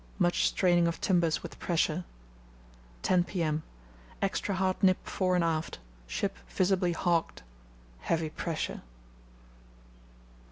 Much 0.17 0.47
straining 0.47 0.87
of 0.87 0.99
timbers 0.99 1.43
with 1.43 1.59
pressure. 1.59 2.03
10 3.03 3.23
p.m.—Extra 3.23 4.55
hard 4.55 4.81
nip 4.81 4.97
fore 5.07 5.35
and 5.35 5.43
aft; 5.43 5.77
ship 6.07 6.35
visibly 6.49 6.93
hogged. 6.93 7.43
Heavy 7.99 8.31
pressure. 8.31 8.81